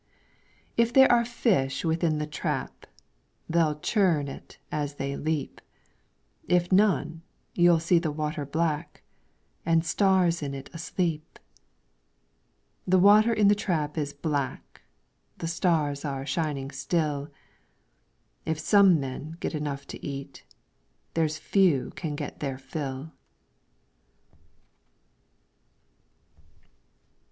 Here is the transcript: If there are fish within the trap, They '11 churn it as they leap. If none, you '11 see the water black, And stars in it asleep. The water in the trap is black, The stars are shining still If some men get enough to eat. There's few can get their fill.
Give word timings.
If 0.77 0.91
there 0.91 1.11
are 1.11 1.23
fish 1.23 1.85
within 1.85 2.17
the 2.17 2.25
trap, 2.25 2.87
They 3.47 3.59
'11 3.59 3.81
churn 3.83 4.27
it 4.29 4.57
as 4.71 4.95
they 4.95 5.15
leap. 5.15 5.61
If 6.47 6.71
none, 6.71 7.21
you 7.53 7.69
'11 7.69 7.81
see 7.85 7.99
the 7.99 8.11
water 8.11 8.43
black, 8.43 9.03
And 9.63 9.85
stars 9.85 10.41
in 10.41 10.55
it 10.55 10.71
asleep. 10.73 11.37
The 12.87 12.97
water 12.97 13.31
in 13.31 13.47
the 13.47 13.53
trap 13.53 13.95
is 13.95 14.11
black, 14.11 14.81
The 15.37 15.47
stars 15.47 16.03
are 16.03 16.25
shining 16.25 16.71
still 16.71 17.29
If 18.43 18.57
some 18.57 18.99
men 18.99 19.37
get 19.39 19.53
enough 19.53 19.85
to 19.89 20.03
eat. 20.03 20.45
There's 21.13 21.37
few 21.37 21.91
can 21.91 22.15
get 22.15 22.39
their 22.39 22.57
fill. 22.57 23.11